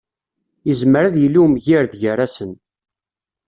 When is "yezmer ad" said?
0.67-1.15